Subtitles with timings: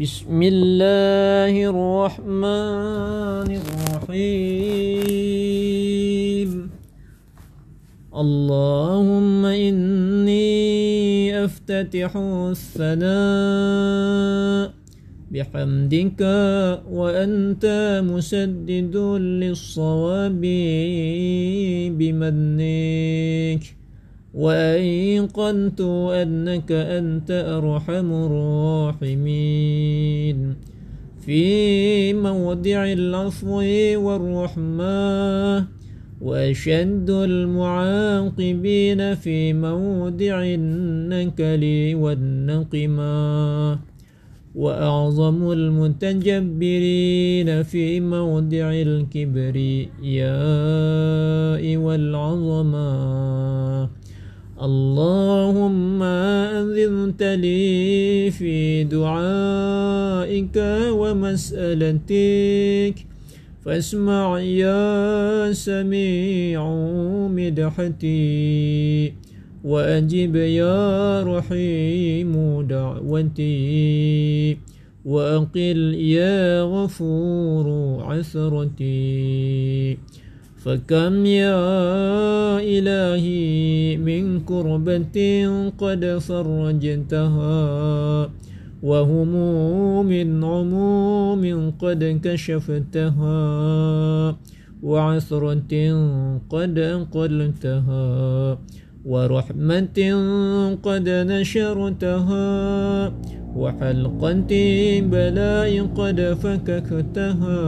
[0.00, 3.48] بسم الله الرحمن
[4.08, 4.70] الرحيم.
[8.08, 10.48] اللهم إني
[11.44, 12.16] أفتتح
[12.56, 13.04] الثناء
[15.28, 16.20] بحمدك
[16.88, 17.64] وأنت
[18.00, 20.40] مسدد للصواب
[22.00, 23.62] بمنك.
[24.34, 25.80] وأيقنت
[26.22, 28.12] أنك أنت أرحم
[28.92, 30.54] الراحمين
[31.26, 33.62] في موضع العفو
[33.96, 35.66] والرحمة
[36.20, 43.78] وأشد المعاقبين في موضع النكل والنقمة
[44.54, 49.90] وأعظم المتجبرين في موضع الكبرياء
[51.76, 52.90] والعظمة
[54.60, 60.56] اللهم أذنت لي في دعائك
[60.92, 62.94] ومسألتك
[63.64, 66.60] فاسمع يا سميع
[67.32, 69.12] مدحتي
[69.64, 72.32] وأجب يا رحيم
[72.68, 74.56] دعوتي
[75.04, 77.66] وأقل يا غفور
[78.04, 79.98] عثرتي
[80.60, 81.60] فكم يا
[82.60, 85.16] إلهي من كربة
[85.78, 87.60] قد فرجتها
[88.82, 90.10] وهموم
[90.44, 93.40] عموم قد كشفتها
[94.82, 95.74] وعثرة
[96.50, 98.08] قد أقلتها
[99.04, 99.98] ورحمة
[100.82, 102.48] قد نشرتها
[103.56, 104.52] وحلقة
[105.00, 107.60] بلاء قد فككتها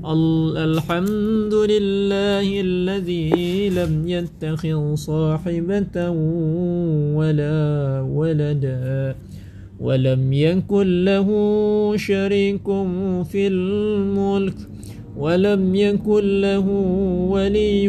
[0.00, 6.10] الحمد لله الذي لم يتخذ صاحبة
[7.20, 9.14] ولا ولدا
[9.80, 11.28] ولم يكن له
[11.96, 12.64] شريك
[13.28, 14.56] في الملك
[15.16, 16.66] ولم يكن له
[17.28, 17.88] ولي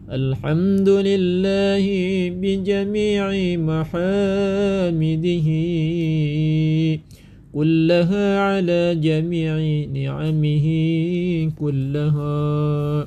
[0.04, 1.86] الحمد لله
[2.30, 5.48] بجميع محامده.
[7.52, 9.56] كلها على جميع
[9.88, 10.66] نعمه
[11.56, 13.06] كلها.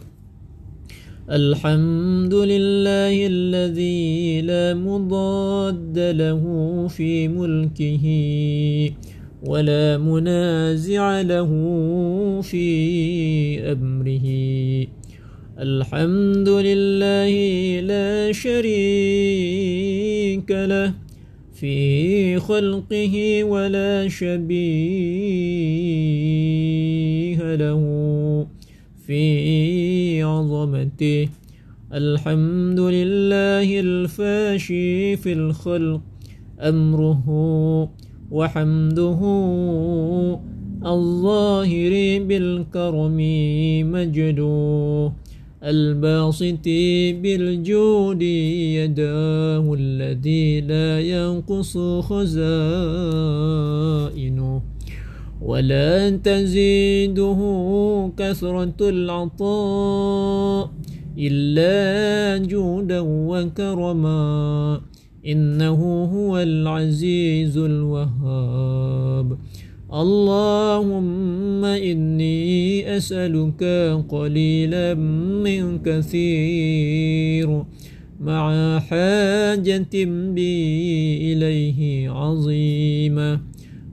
[1.31, 6.44] الحمد لله الذي لا مضاد له
[6.88, 8.06] في ملكه
[9.46, 11.52] ولا منازع له
[12.41, 12.66] في
[13.72, 14.28] أمره.
[15.57, 17.34] الحمد لله
[17.81, 18.69] لا شريك
[20.51, 20.94] له
[21.53, 24.38] في خلقه ولا شبيه
[27.56, 27.81] له
[29.07, 31.29] في عظمته.
[31.94, 36.01] الحمد لله الفاشي في الخلق
[36.62, 37.25] أمره
[38.31, 39.19] وحمده
[40.85, 43.17] الظاهر بالكرم
[43.91, 45.26] مجدوه
[45.63, 46.66] الباسط
[47.22, 53.07] بالجود يداه الذي لا ينقص خزائنه.
[55.41, 57.40] ولا تزيده
[58.17, 60.72] كثرة العطاء
[61.17, 64.81] إلا جودا وكرما.
[65.28, 69.38] إنه هو العزيز الوهاب.
[69.97, 73.63] اللهم إني أسألك
[74.09, 74.94] قليلا
[75.44, 77.63] من كثير
[78.22, 80.53] مع حاجة بي
[81.34, 83.41] إليه عظيمة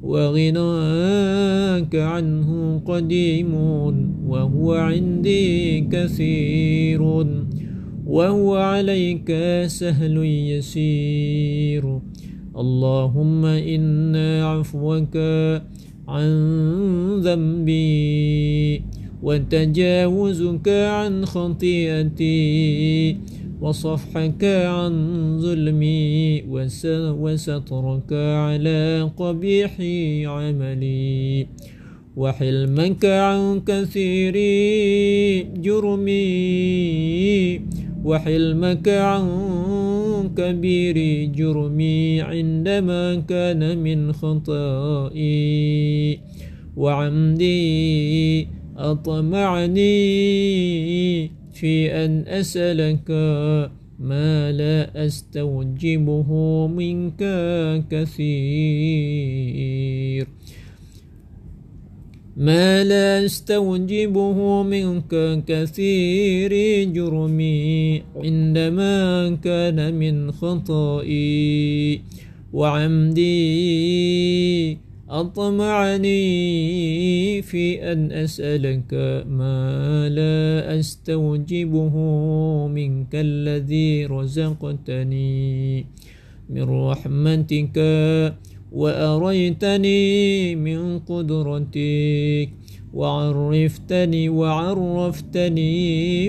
[0.02, 3.54] وغناك عنه قديم
[4.28, 7.02] وهو عندي كثير
[8.06, 9.32] وهو عليك
[9.66, 10.16] سهل
[10.52, 12.00] يسير
[12.56, 15.16] اللهم إن عفوك
[16.08, 18.82] عن ذنبي
[19.22, 23.16] وتجاوزك عن خطيئتي
[23.60, 24.94] وصفحك عن
[25.40, 26.42] ظلمي
[27.20, 29.72] وسترك على قبيح
[30.26, 31.46] عملي
[32.16, 34.34] وحلمك عن كثير
[35.56, 36.24] جرمي
[38.04, 39.24] وحلمك عن
[40.36, 45.54] كبير جرمي عندما كان من خطائي.
[46.76, 49.94] وعمدي أطمعني
[51.54, 53.10] في أن أسألك
[53.98, 56.30] ما لا أستوجبه
[56.66, 57.22] منك
[57.90, 58.84] كثير.
[62.36, 66.52] ما لا استوجبه منك كثير
[66.90, 72.00] جرمي عندما كان من خطئي.
[72.52, 73.34] وعمدي
[75.10, 76.22] أطمعني
[77.42, 81.94] في أن أسألك ما لا أستوجبه
[82.66, 85.86] منك الذي رزقتني.
[86.50, 87.78] من رحمتك
[88.74, 90.02] وأريتني
[90.56, 92.48] من قدرتك
[92.94, 95.74] وعرفتني وعرفتني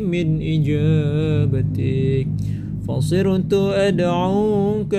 [0.01, 2.27] من إجابتك.
[2.87, 4.95] فصرت أدعوك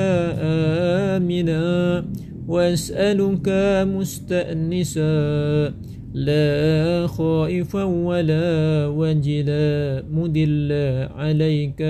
[1.14, 1.64] آمنا
[2.48, 3.48] وأسألك
[3.94, 5.14] مستأنسا.
[6.14, 11.80] لا خائفا ولا وجلا مدلا عليك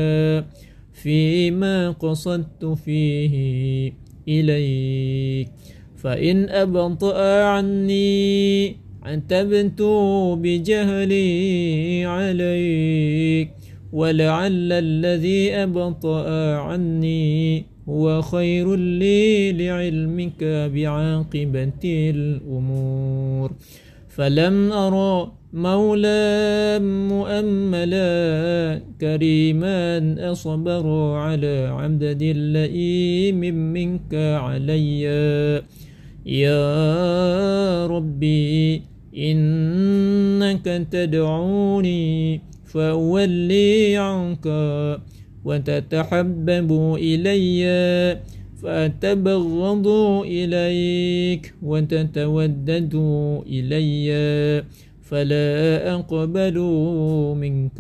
[0.93, 4.06] فيما قصدت فيه.
[4.29, 5.49] إليك.
[5.97, 9.83] فإن أبطأ عني عتبت
[10.43, 13.51] بجهلي عليك.
[13.93, 23.53] ولعل الذي أبطأ عني هو خير لي لعلمك بعاقبة الأمور.
[24.09, 28.13] فلم أرى مولى مؤملا
[29.01, 29.81] كريما
[30.33, 30.85] أصبر
[31.17, 33.41] على عبد اللئيم
[33.73, 35.01] منك علي.
[36.27, 36.67] يا
[37.87, 38.83] ربي
[39.17, 44.47] إنك تدعوني فأولي عنك
[45.45, 46.71] وتتحبب
[47.01, 47.65] إلي
[48.63, 49.89] فأتبغض
[50.29, 52.95] إليك وتتودد
[53.49, 54.09] إلي.
[55.11, 56.59] فلا أقبل
[57.37, 57.77] منك.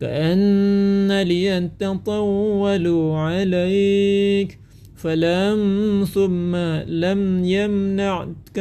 [0.00, 4.58] كأن لي تطول عليك.
[4.96, 8.58] فلم ثم لم يمنعك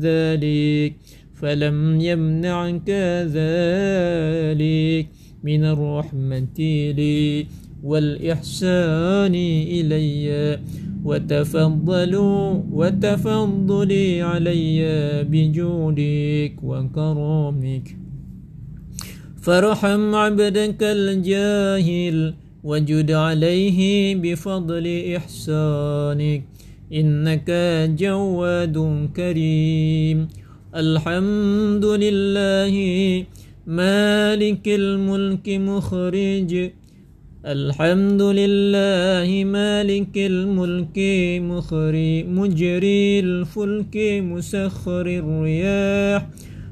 [0.00, 0.94] ذلك.
[1.34, 2.90] فلم يمنعك
[3.26, 5.06] ذلك.
[5.44, 6.58] من الرحمة
[6.96, 7.46] لي
[7.84, 9.34] والإحسان
[9.68, 10.58] إلي.
[11.06, 14.78] وتفضلوا وتفضلي علي
[15.30, 17.86] بجودك وكرمك.
[19.42, 23.78] فارحم عبدك الجاهل وجد عليه
[24.22, 24.86] بفضل
[25.16, 26.42] إحسانك.
[26.92, 27.48] إنك
[28.00, 28.76] جواد
[29.16, 30.18] كريم.
[30.74, 32.74] الحمد لله
[33.66, 36.52] مالك الملك مخرج.
[37.46, 40.98] الحمد لله مالك الملك
[41.50, 43.96] مخري مجري الفلك
[44.32, 46.26] مسخر الرياح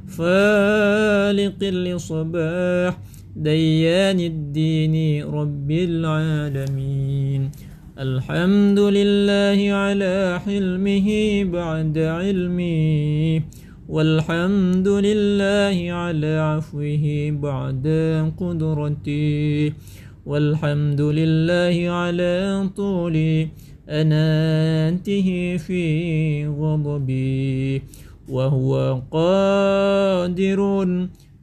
[0.08, 2.98] فالق الصباح
[3.36, 7.50] ديان الدين رب العالمين
[7.98, 11.08] الحمد لله على حلمه
[11.44, 13.42] بعد علمه
[13.88, 17.04] والحمد لله على عفوه
[17.42, 17.86] بعد
[18.40, 19.72] قدرته
[20.26, 23.48] والحمد لله على طول.
[23.88, 27.82] أناته في غضبي.
[28.28, 30.60] وهو قادر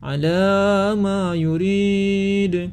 [0.03, 2.69] على ما يريد.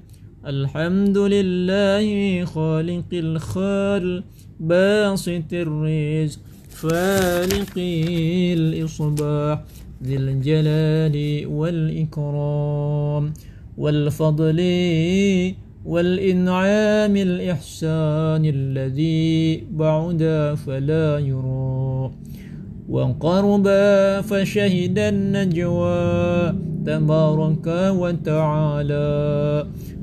[0.47, 4.25] الحمد لله خالق الخال
[4.61, 6.41] باسط الرزق
[6.71, 7.75] فالق
[8.57, 9.65] الإصباح
[10.05, 13.35] ذي الجلال والإكرام
[13.79, 14.59] والفضل
[15.89, 20.23] والإنعام الإحسان الذي بعد
[20.67, 22.11] فلا يرى.
[22.89, 23.67] وقرب
[24.21, 26.53] فشهد النجوى
[26.87, 27.67] تبارك
[28.01, 29.09] وتعالى.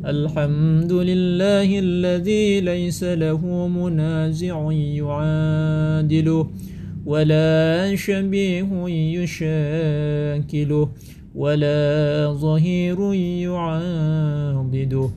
[0.05, 6.47] الحمد لله الذي ليس له منازع يعادله
[7.05, 8.69] ولا شبيه
[9.17, 10.89] يشاكله
[11.35, 11.77] ولا
[12.33, 13.13] ظهير
[13.45, 15.09] يعاضده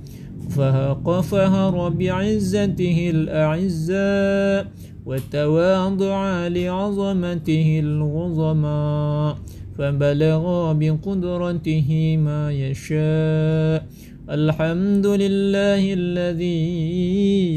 [0.59, 4.67] فهق فهر بعزته الأعزاء
[5.07, 9.39] وتواضع لعظمته العظماء
[9.79, 13.87] فبلغ بقدرته ما يشاء.
[14.31, 16.63] الحمد لله الذي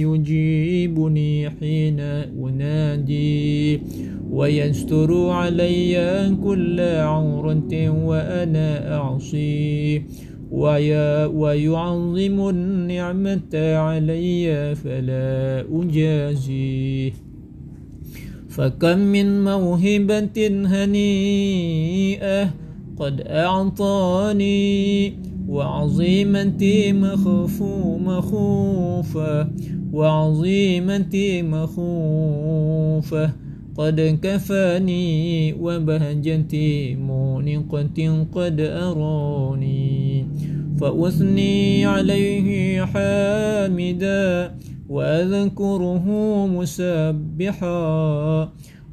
[0.01, 1.99] يجيبني حين
[2.45, 3.81] أنادي
[4.31, 5.93] ويستر علي
[6.43, 7.73] كل عورة
[8.07, 10.01] وأنا أعصي.
[10.51, 17.11] ويعظم النعمة علي فلا أجازيه
[18.49, 22.49] فكم من موهبة هنيئة
[22.99, 25.13] قد أعطاني
[25.49, 29.47] وعظيمتي مخفو مخوفة
[29.93, 33.33] وعظيمتي مخوفة
[33.77, 40.25] قد كفاني وبهجتي مونقة قد أراني
[40.79, 44.55] فأثني عليه حامدا
[44.89, 46.05] وأذكره
[46.47, 47.79] مسبحا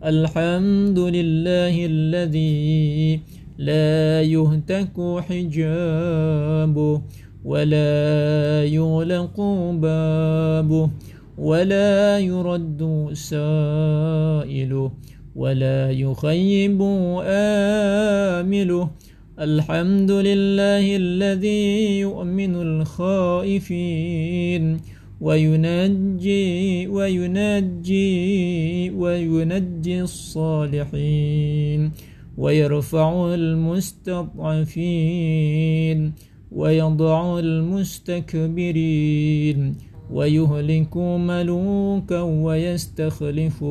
[0.05, 3.21] الحمد لله الذي
[3.59, 4.97] لا يهتك
[5.29, 7.03] حجابه
[7.45, 9.37] ولا يغلق
[9.83, 10.91] بابه
[11.39, 14.93] ولا يرد سائله
[15.37, 16.83] ولا يخيب
[17.23, 18.91] آمله.
[19.39, 24.77] الحمد لله الذي يؤمن الخائفين.
[25.21, 31.93] وينجي وينجي وينجي الصالحين.
[32.39, 36.13] ويرفع المستضعفين.
[36.53, 39.88] ويضع المستكبرين.
[40.13, 43.65] ويهلك ملوكا ويستخلف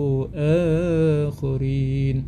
[1.28, 2.24] آخرين.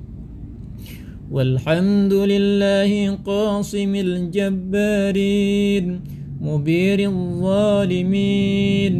[1.31, 6.01] والحمد لله قاصم الجبارين
[6.41, 8.93] مبير الظالمين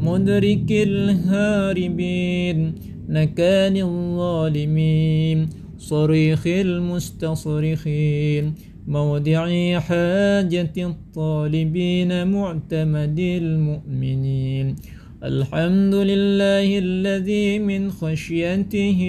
[0.00, 2.74] مدرك الهاربين
[3.08, 8.54] نكان الظالمين صريخ المستصرخين.
[8.86, 9.46] موضع
[9.78, 14.76] حاجة الطالبين معتمد المؤمنين.
[15.24, 19.00] الحمد لله الذي من خشيته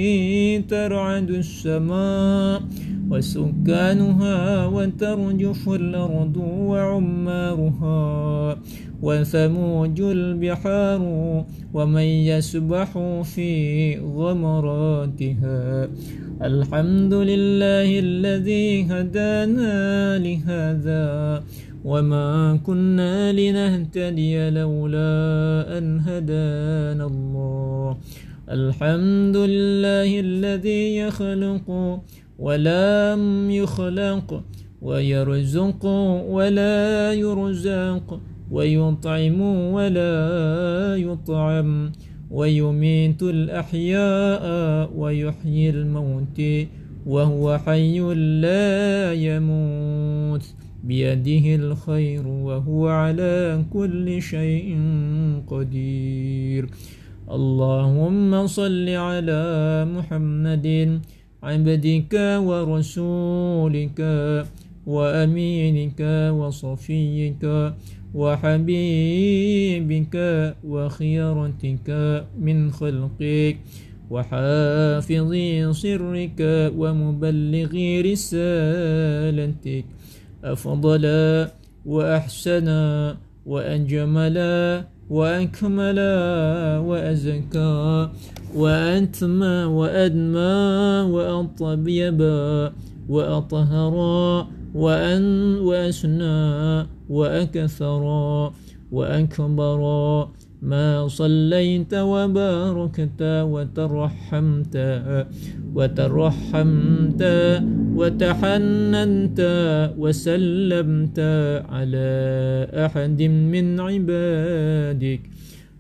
[0.70, 2.62] ترعد السماء.
[3.14, 6.38] وسكانها وترجف الأرض
[6.72, 8.02] وعمارها
[9.02, 11.02] وثموج البحار
[11.74, 12.90] ومن يسبح
[13.24, 13.52] في
[14.18, 15.90] غمراتها.
[16.42, 19.78] الحمد لله الذي هدانا
[20.18, 21.06] لهذا
[21.86, 25.14] وما كنا لنهتدي لولا
[25.78, 27.98] أن هدانا الله.
[28.50, 31.68] الحمد لله الذي يخلق
[32.40, 34.44] ولم يخلق
[34.82, 35.86] ويرزق
[36.30, 38.20] ولا يرزق
[38.52, 40.16] ويطعم ولا
[40.96, 41.92] يطعم
[42.32, 44.44] ويميت الأحياء
[44.96, 46.42] ويحيي الموت
[47.06, 48.00] وهو حي
[48.42, 50.46] لا يموت
[50.84, 54.80] بيده الخير وهو على كل شيء
[55.48, 56.70] قدير
[57.32, 59.42] اللهم صل على
[59.96, 61.00] محمد
[61.44, 62.14] عبدك
[62.48, 64.00] ورسولك
[64.88, 66.02] وأمينك
[66.40, 67.44] وصفيك
[68.14, 70.16] وحبيبك
[70.64, 71.90] وخيرتك
[72.40, 73.58] من خلقك
[74.10, 75.32] وحافظ
[75.72, 76.40] سرك
[76.80, 77.72] ومبلغ
[78.12, 79.86] رسالتك
[80.44, 81.06] أفضل
[81.86, 82.68] وأحسن
[83.46, 84.38] وأجمل
[85.10, 86.00] وأكمل
[86.88, 88.10] وأزكى
[88.56, 90.54] وأتمى وأدمى
[91.12, 92.20] وأطيب
[93.10, 93.96] وأطهر
[94.76, 98.04] وأن وأسنى وأكثر
[98.92, 99.82] وأكبر
[100.64, 104.76] ما صليت وباركت وترحمت
[105.76, 107.24] وترحمت
[107.96, 109.40] وتحننت
[109.98, 111.20] وسلمت
[111.70, 112.12] على
[112.86, 115.22] أحد من عبادك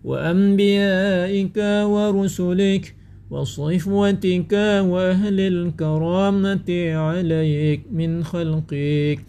[0.03, 2.95] وأنبيائك ورسلك
[3.31, 4.53] وصفوتك
[4.91, 9.19] وأهل الكرامة عليك من خلقك.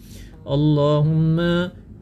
[0.45, 1.37] اللهم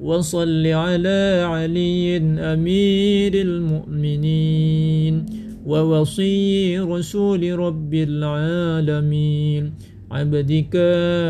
[0.04, 2.18] وصل على علي
[2.54, 5.26] أمير المؤمنين
[5.66, 9.74] ووصي رسول رب العالمين
[10.12, 10.76] عبدك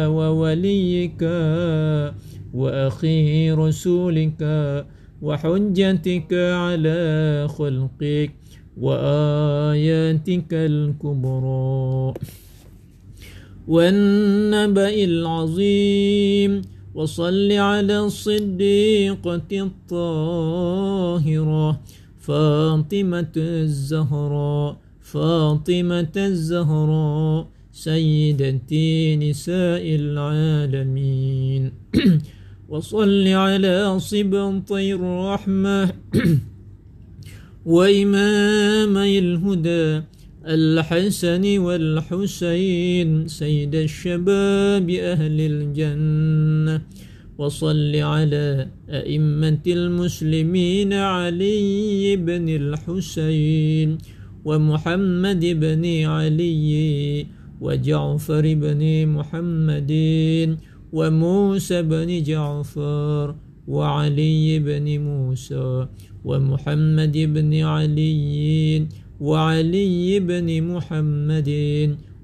[0.10, 1.22] ووليك
[2.54, 4.42] وأخي رسولك
[5.22, 7.02] وحجتك على
[7.48, 8.32] خلقك
[8.78, 12.14] وآياتك الكبرى.
[13.68, 16.62] والنبأ العظيم
[16.96, 19.52] وصل على الصديقة
[19.92, 21.00] الطاهرة
[22.20, 31.72] فاطمة الزهراء فاطمة الزهراء سيدتي نساء العالمين.
[32.70, 35.94] وصل على صبطي الرحمة
[37.74, 40.02] وإمامي الهدى
[40.46, 46.82] الحسن والحسين سيد الشباب أهل الجنة.
[47.38, 53.98] وصل على أئمة المسلمين علي بن الحسين
[54.46, 56.72] ومحمد بن علي
[57.62, 59.92] وجعفر بن محمد
[60.92, 63.36] وموسى بن جعفر
[63.68, 65.88] وعلي بن موسى
[66.26, 68.88] ومحمد بن علي
[69.20, 71.50] وعلي بن محمد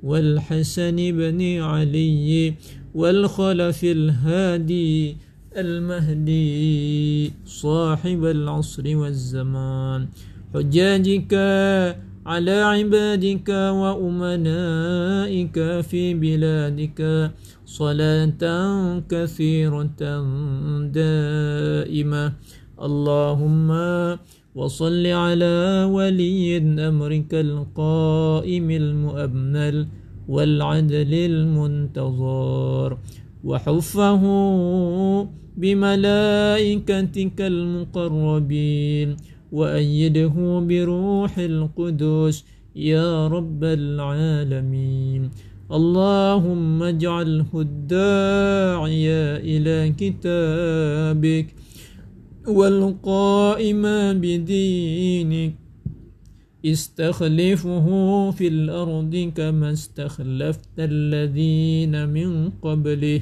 [0.04, 2.54] والحسن بن علي
[2.96, 5.18] والخلف الهادي
[5.58, 10.08] المهدي صاحب العصر والزمان.
[10.54, 11.34] حجاجك
[12.26, 13.50] على عبادك
[13.82, 17.32] وأمنائك في بلادك.
[17.66, 18.42] صلاة
[19.10, 20.02] كثيرة
[20.94, 22.34] دائمة.
[22.80, 23.70] اللهم
[24.60, 26.58] وصل على ولي
[26.90, 29.88] أمرك القائم المؤمل
[30.28, 32.98] والعدل المنتظر
[33.44, 34.24] وحفه
[35.58, 39.10] بملائكتك المقربين
[39.52, 40.36] وأيده
[40.70, 42.36] بروح القدس
[42.76, 45.22] يا رب العالمين
[45.72, 49.08] اللهم اجعله الداعي
[49.52, 51.48] إلى كتابك
[52.50, 53.82] والقائم
[54.22, 55.54] بدينك
[56.66, 57.88] استخلفه
[58.32, 63.22] في الأرض كما استخلفت الذين من قبله.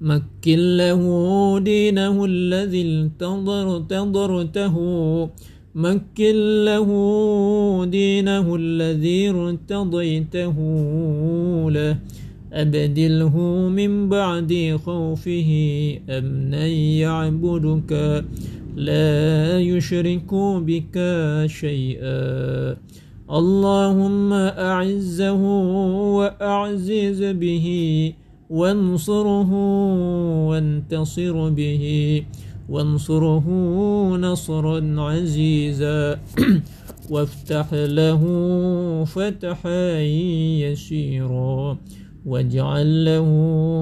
[0.00, 1.02] مكن له
[1.58, 4.76] دينه الذي انتظر تضرته
[5.74, 6.88] مكن له
[7.84, 10.56] دينه الذي ارتضيته
[11.70, 11.98] له.
[12.54, 15.50] أبدله من بعد خوفه
[16.08, 18.24] أمنا يعبدك؟
[18.76, 20.96] لا يشرك بك
[21.46, 22.76] شيئا.
[23.30, 25.42] اللهم أعزه
[26.18, 27.66] وأعزز به
[28.50, 29.52] وانصره
[30.48, 31.84] وانتصر به.
[32.68, 33.46] وانصره
[34.16, 36.18] نصرا عزيزا.
[37.10, 38.22] وافتح له
[39.04, 40.00] فتحا
[40.64, 41.78] يسيرا.
[42.24, 43.28] واجعل له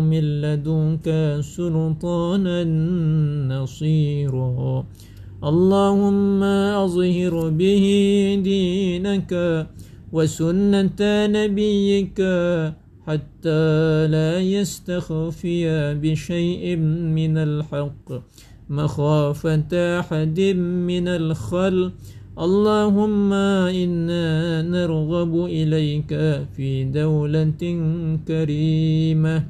[0.00, 1.06] من لدنك
[1.40, 2.64] سلطانا
[3.54, 4.86] نصيرا.
[5.44, 6.42] اللهم
[6.84, 7.84] أظهر به
[8.44, 9.32] دينك
[10.12, 11.00] وسنة
[11.36, 12.18] نبيك
[13.06, 15.62] حتى لا يستخفي
[16.02, 16.76] بشيء
[17.16, 18.08] من الحق.
[18.70, 20.40] مخافة أحد
[20.88, 21.92] من الخلق
[22.32, 23.32] اللهم
[23.68, 26.08] إنا نرغب إليك
[26.56, 27.62] في دولة
[28.28, 29.44] كريمة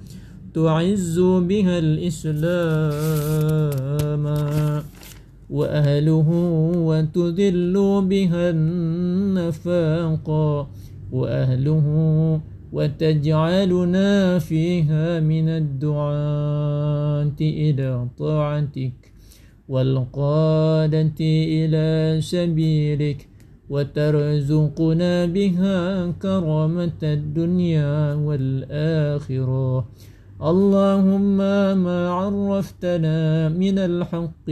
[0.54, 2.42] تعز بها الإسلام
[5.50, 6.28] وأهله
[6.76, 7.74] وتذل
[8.10, 10.30] بها النفاق
[11.12, 11.86] وأهله
[12.72, 19.11] وتجعلنا فيها من الدعاة إلى طاعتك.
[19.68, 21.20] والقادة
[21.58, 23.28] إلى سبيلك
[23.70, 29.88] وترزقنا بها كرامة الدنيا والآخرة.
[30.42, 31.36] اللهم
[31.86, 34.50] ما عرفتنا من الحق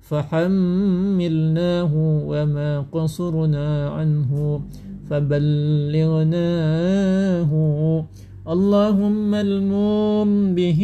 [0.00, 1.92] فحملناه
[2.26, 4.60] وما قصرنا عنه
[5.10, 6.30] فبلغناه.
[8.48, 10.80] اللهم الموم به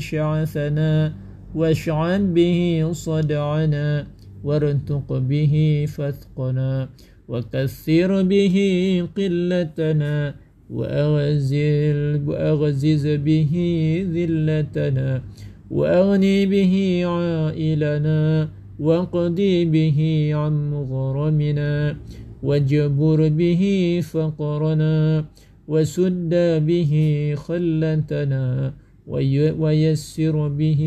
[0.00, 1.21] شعثنا
[1.54, 4.06] واشعل به صدعنا
[4.44, 6.88] وارتق به فثقنا
[7.28, 8.56] وكثر به
[9.16, 10.34] قلتنا
[12.26, 13.52] وأغزز به
[14.14, 15.22] ذلتنا
[15.70, 18.48] وأغني به عائلنا
[18.80, 19.98] واقضي به
[20.34, 21.96] عن مغرمنا
[22.42, 23.62] واجبر به
[24.12, 25.24] فقرنا
[25.68, 26.32] وسد
[26.66, 26.92] به
[27.36, 28.72] خلتنا
[29.06, 30.82] ويسر به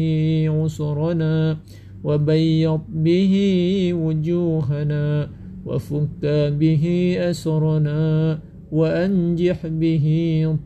[0.49, 1.58] عسرنا
[2.04, 3.34] وبيض به
[3.93, 5.30] وجوهنا
[5.65, 6.23] وفك
[6.60, 8.39] به أسرنا
[8.71, 10.06] وأنجح به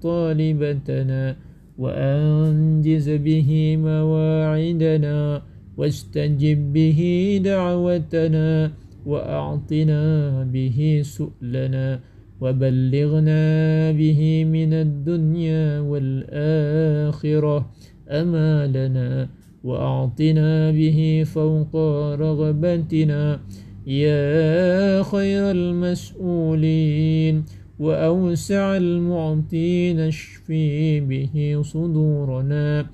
[0.01, 1.35] طالبتنا
[1.77, 5.41] وأنجز به مواعدنا
[5.77, 6.99] واستجب به
[7.43, 8.71] دعوتنا
[9.05, 10.03] وأعطنا
[10.43, 11.99] به سؤلنا
[12.41, 17.69] وبلغنا به من الدنيا والآخرة
[18.09, 19.29] أمالنا
[19.63, 21.75] وأعطنا به فوق
[22.15, 23.39] رغبتنا.
[23.87, 27.43] يا خير المسؤولين
[27.79, 32.85] وأوسع المعطين اشفي به صدورنا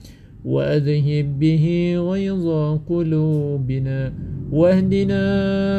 [0.45, 2.47] وأذهب به غيظ
[2.89, 4.13] قلوبنا.
[4.51, 5.23] واهدنا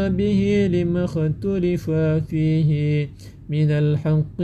[0.08, 1.90] به لما اختلف
[2.30, 3.08] فيه.
[3.50, 4.38] من الحق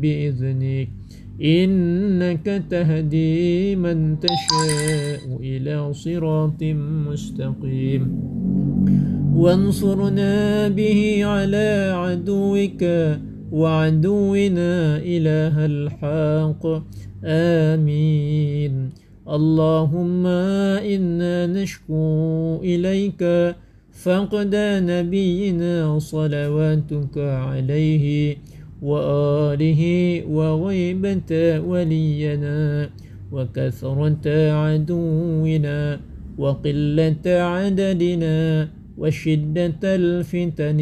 [0.00, 0.88] بإذنك.
[1.42, 6.62] إنك تهدي من تشاء إلى صراط
[7.08, 8.02] مستقيم.
[9.36, 12.84] وانصرنا به على عدوك
[13.52, 16.66] وعدونا إله الحق.
[17.24, 18.88] آمين.
[19.28, 23.54] اللهم إنا نشكو إليك
[23.92, 24.54] فقد
[24.88, 28.36] نبينا صلواتك عليه
[28.82, 29.82] وآله
[30.26, 32.90] وغيبة ولينا
[33.32, 36.00] وكثرة عدونا
[36.38, 40.80] وقلة عددنا وشدة الفتن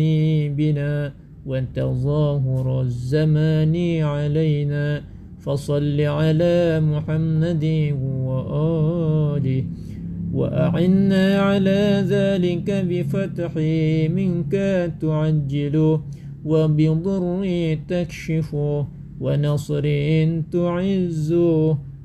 [0.57, 1.13] بنا
[1.47, 5.03] وتظاهر الزمان علينا
[5.41, 7.65] فصل على محمد
[8.27, 9.65] وآله
[10.33, 13.57] وأعنا على ذلك بفتح
[14.15, 14.55] منك
[15.01, 16.01] تعجل
[16.45, 17.25] وبضر
[17.89, 18.55] تكشف
[19.21, 19.85] ونصر
[20.53, 21.35] تعز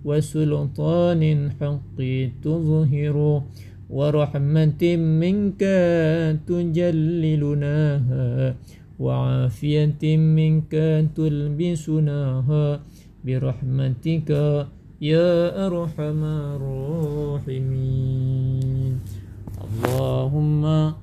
[0.06, 1.98] وسلطان حق
[2.44, 3.42] تظهر
[3.90, 5.64] ورحمة منك
[6.48, 8.28] تجللناها
[9.00, 10.74] وعافية منك
[11.16, 12.80] تلبسناها
[13.26, 14.30] برحمتك
[15.02, 16.24] يا أرحم
[17.44, 17.76] الراحمين.
[19.66, 20.96] اللهم